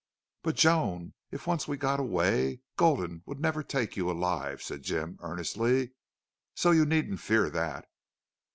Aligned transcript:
"But, 0.41 0.55
Joan, 0.55 1.13
if 1.29 1.45
we 1.45 1.51
once 1.51 1.65
got 1.67 1.99
away 1.99 2.61
Gulden 2.75 3.21
would 3.27 3.39
never 3.39 3.61
take 3.61 3.95
you 3.95 4.09
alive," 4.09 4.59
said 4.63 4.81
Jim, 4.81 5.19
earnestly. 5.21 5.91
"So 6.55 6.71
you 6.71 6.87
needn't 6.87 7.19
fear 7.19 7.51
that." 7.51 7.85